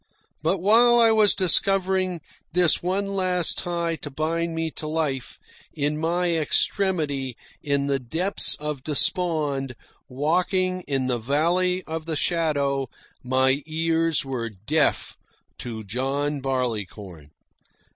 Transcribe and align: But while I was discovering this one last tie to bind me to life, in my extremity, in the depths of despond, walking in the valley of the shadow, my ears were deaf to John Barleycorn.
But 0.41 0.57
while 0.59 0.99
I 0.99 1.11
was 1.11 1.35
discovering 1.35 2.21
this 2.53 2.81
one 2.81 3.13
last 3.13 3.59
tie 3.59 3.97
to 3.97 4.09
bind 4.09 4.55
me 4.55 4.71
to 4.71 4.87
life, 4.87 5.37
in 5.75 5.95
my 5.99 6.35
extremity, 6.35 7.35
in 7.61 7.85
the 7.85 7.99
depths 7.99 8.55
of 8.55 8.83
despond, 8.83 9.75
walking 10.09 10.81
in 10.87 11.05
the 11.05 11.19
valley 11.19 11.83
of 11.83 12.07
the 12.07 12.15
shadow, 12.15 12.89
my 13.23 13.61
ears 13.67 14.25
were 14.25 14.49
deaf 14.49 15.17
to 15.59 15.83
John 15.83 16.39
Barleycorn. 16.41 17.29